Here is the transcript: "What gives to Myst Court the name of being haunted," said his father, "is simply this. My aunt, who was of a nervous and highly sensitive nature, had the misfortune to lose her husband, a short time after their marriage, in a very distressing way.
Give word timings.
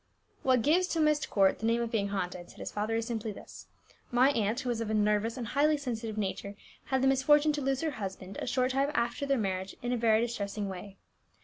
"What 0.41 0.63
gives 0.63 0.87
to 0.87 0.99
Myst 0.99 1.29
Court 1.29 1.59
the 1.59 1.67
name 1.67 1.79
of 1.83 1.91
being 1.91 2.07
haunted," 2.07 2.49
said 2.49 2.57
his 2.57 2.71
father, 2.71 2.95
"is 2.95 3.05
simply 3.05 3.31
this. 3.31 3.67
My 4.11 4.31
aunt, 4.31 4.59
who 4.61 4.69
was 4.69 4.81
of 4.81 4.89
a 4.89 4.95
nervous 4.95 5.37
and 5.37 5.49
highly 5.49 5.77
sensitive 5.77 6.17
nature, 6.17 6.55
had 6.85 7.03
the 7.03 7.07
misfortune 7.07 7.53
to 7.53 7.61
lose 7.61 7.81
her 7.81 7.91
husband, 7.91 8.37
a 8.41 8.47
short 8.47 8.71
time 8.71 8.89
after 8.95 9.27
their 9.27 9.37
marriage, 9.37 9.75
in 9.83 9.93
a 9.93 9.97
very 9.97 10.19
distressing 10.21 10.67
way. 10.69 10.97